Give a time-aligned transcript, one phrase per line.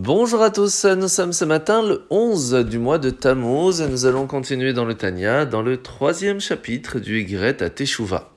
[0.00, 4.06] Bonjour à tous, nous sommes ce matin le 11 du mois de Tammuz et nous
[4.06, 8.30] allons continuer dans le Tanya, dans le troisième chapitre du Y à Teshuvah.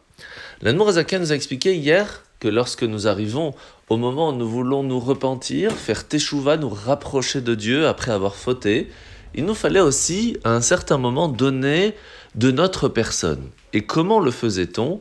[0.64, 3.54] L'Anmorazaka nous a expliqué hier que lorsque nous arrivons
[3.90, 8.34] au moment où nous voulons nous repentir, faire Teshuvah, nous rapprocher de Dieu après avoir
[8.34, 8.90] fauté,
[9.36, 11.94] il nous fallait aussi à un certain moment donner
[12.34, 13.52] de notre personne.
[13.74, 14.98] Et comment le faisait-on?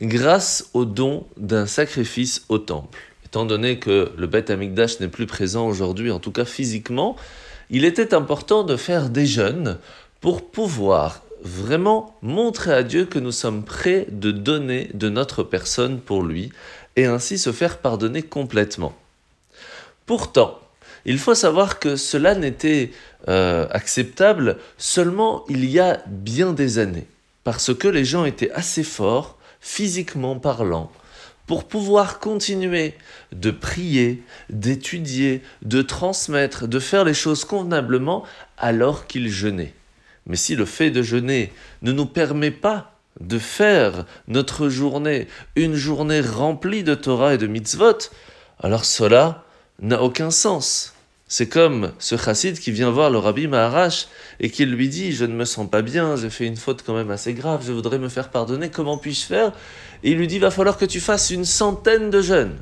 [0.00, 5.26] Grâce au don d'un sacrifice au temple étant donné que le Beth Amikdash n'est plus
[5.26, 7.16] présent aujourd'hui, en tout cas physiquement,
[7.68, 9.76] il était important de faire des jeûnes
[10.22, 16.00] pour pouvoir vraiment montrer à Dieu que nous sommes prêts de donner de notre personne
[16.00, 16.50] pour lui
[16.96, 18.94] et ainsi se faire pardonner complètement.
[20.06, 20.58] Pourtant,
[21.04, 22.90] il faut savoir que cela n'était
[23.28, 27.06] euh, acceptable seulement il y a bien des années,
[27.44, 30.90] parce que les gens étaient assez forts, physiquement parlant,
[31.46, 32.94] pour pouvoir continuer
[33.32, 38.24] de prier, d'étudier, de transmettre, de faire les choses convenablement
[38.58, 39.74] alors qu'ils jeûnaient.
[40.26, 45.74] Mais si le fait de jeûner ne nous permet pas de faire notre journée une
[45.74, 48.10] journée remplie de Torah et de mitzvot,
[48.60, 49.44] alors cela
[49.80, 50.95] n'a aucun sens.
[51.28, 54.06] C'est comme ce chassid qui vient voir le rabbi Maharash
[54.38, 56.94] et qui lui dit Je ne me sens pas bien, j'ai fait une faute quand
[56.94, 59.52] même assez grave, je voudrais me faire pardonner, comment puis-je faire?
[60.04, 62.56] Et il lui dit Va falloir que tu fasses une centaine de jeûnes.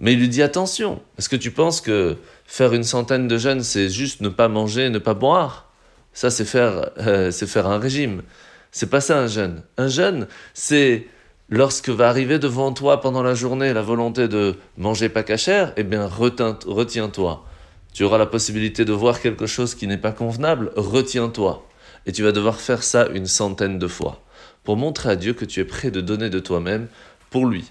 [0.00, 3.62] Mais il lui dit Attention, est-ce que tu penses que faire une centaine de jeûnes,
[3.62, 5.72] c'est juste ne pas manger, ne pas boire?
[6.12, 8.22] Ça, c'est faire, euh, faire un régime.
[8.70, 9.62] C'est pas ça un jeûne.
[9.78, 11.06] Un jeûne, c'est
[11.50, 15.82] lorsque va arriver devant toi pendant la journée la volonté de manger pas cachère, eh
[15.82, 17.44] bien retiens-toi.
[17.92, 21.66] Tu auras la possibilité de voir quelque chose qui n'est pas convenable, retiens-toi.
[22.06, 24.22] Et tu vas devoir faire ça une centaine de fois
[24.64, 26.86] pour montrer à Dieu que tu es prêt de donner de toi-même
[27.30, 27.70] pour lui.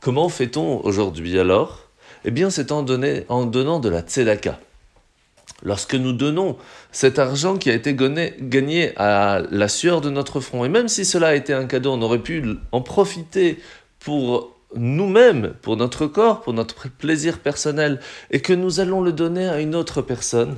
[0.00, 1.84] Comment fait-on aujourd'hui alors?
[2.24, 2.84] Eh bien, c'est en,
[3.28, 4.58] en donnant de la tzedaka.
[5.62, 6.56] Lorsque nous donnons
[6.92, 11.04] cet argent qui a été gagné à la sueur de notre front, et même si
[11.04, 13.58] cela a été un cadeau, on aurait pu en profiter
[13.98, 18.00] pour nous-mêmes, pour notre corps, pour notre plaisir personnel,
[18.30, 20.56] et que nous allons le donner à une autre personne,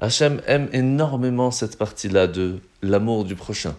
[0.00, 3.76] Hachem aime énormément cette partie-là de l'amour du prochain.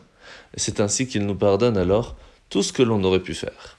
[0.55, 2.15] Et c'est ainsi qu'il nous pardonne alors
[2.49, 3.77] tout ce que l'on aurait pu faire.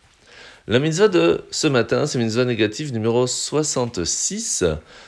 [0.69, 4.63] La mitzvah de ce matin, c'est mitzvah négative numéro 66.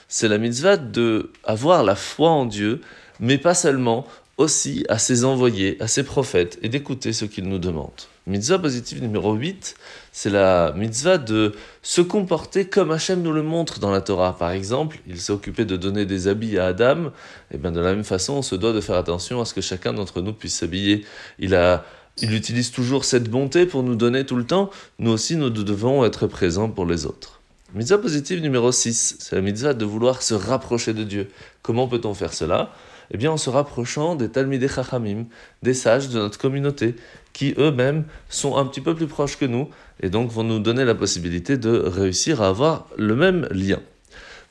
[0.09, 2.81] C'est la mitzvah de avoir la foi en Dieu,
[3.21, 4.05] mais pas seulement,
[4.37, 7.93] aussi à ses envoyés, à ses prophètes, et d'écouter ce qu'ils nous demandent.
[8.27, 9.77] Mitzvah positive numéro 8,
[10.11, 14.37] c'est la mitzvah de se comporter comme Hachem nous le montre dans la Torah.
[14.37, 17.13] Par exemple, il s'est occupé de donner des habits à Adam,
[17.53, 19.61] et bien de la même façon, on se doit de faire attention à ce que
[19.61, 21.05] chacun d'entre nous puisse s'habiller.
[21.39, 21.85] Il a
[22.19, 24.71] il utilise toujours cette bonté pour nous donner tout le temps.
[24.99, 27.41] Nous aussi, nous devons être présents pour les autres.
[27.75, 31.29] Mitzvah positive numéro 6, c'est la mitzvah de vouloir se rapprocher de Dieu.
[31.63, 32.73] Comment peut-on faire cela?
[33.11, 35.25] Eh bien, en se rapprochant des Talmidei Chachamim,
[35.63, 36.95] des sages de notre communauté,
[37.33, 39.69] qui eux-mêmes sont un petit peu plus proches que nous,
[40.01, 43.81] et donc vont nous donner la possibilité de réussir à avoir le même lien.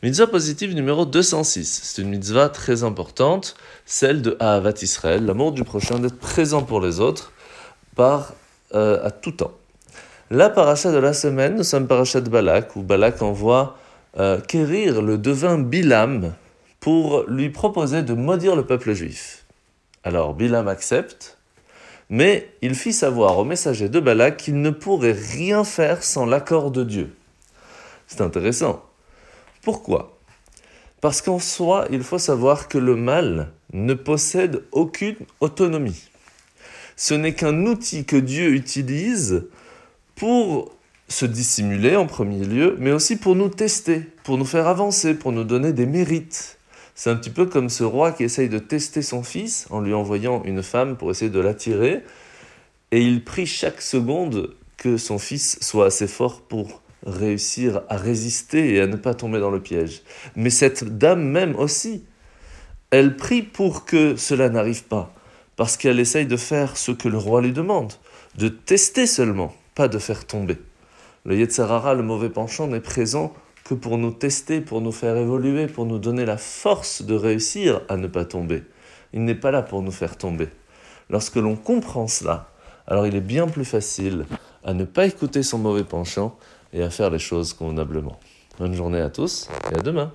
[0.04, 5.64] Mitzvah positive numéro 206, c'est une mitzvah très importante, celle de Ahavat Israël, l'amour du
[5.64, 7.32] prochain, d'être présent pour les autres
[7.96, 8.34] par
[8.74, 9.54] euh, à tout temps.
[10.32, 13.78] La paracha de la semaine, nous sommes paracha de Balak, où Balak envoie
[14.18, 16.34] euh, quérir le devin Bilam
[16.80, 19.46] pour lui proposer de maudire le peuple juif.
[20.04, 21.38] Alors Bilam accepte,
[22.10, 26.72] mais il fit savoir au messager de Balak qu'il ne pourrait rien faire sans l'accord
[26.72, 27.16] de Dieu.
[28.08, 28.84] C'est intéressant.
[29.62, 30.18] Pourquoi?
[31.00, 36.10] Parce qu'en soi, il faut savoir que le mal ne possède aucune autonomie
[36.96, 39.46] ce n'est qu'un outil que Dieu utilise
[40.16, 40.72] pour
[41.08, 45.32] se dissimuler en premier lieu, mais aussi pour nous tester, pour nous faire avancer, pour
[45.32, 46.58] nous donner des mérites.
[46.96, 49.94] C'est un petit peu comme ce roi qui essaye de tester son fils en lui
[49.94, 52.04] envoyant une femme pour essayer de l'attirer,
[52.92, 58.76] et il prie chaque seconde que son fils soit assez fort pour réussir à résister
[58.76, 60.04] et à ne pas tomber dans le piège.
[60.36, 62.04] Mais cette dame même aussi,
[62.92, 65.14] elle prie pour que cela n'arrive pas
[65.56, 67.94] parce qu'elle essaye de faire ce que le roi lui demande,
[68.38, 70.58] de tester seulement, pas de faire tomber.
[71.26, 73.34] Le Yetzarara, le mauvais penchant, n'est présent
[73.64, 77.82] que pour nous tester, pour nous faire évoluer, pour nous donner la force de réussir
[77.88, 78.64] à ne pas tomber.
[79.14, 80.50] Il n'est pas là pour nous faire tomber.
[81.10, 82.50] Lorsque l'on comprend cela,
[82.88, 84.26] alors il est bien plus facile
[84.64, 86.38] à ne pas écouter son mauvais penchant
[86.74, 88.20] et à faire les choses convenablement.
[88.60, 90.12] Bonne journée à tous et à demain.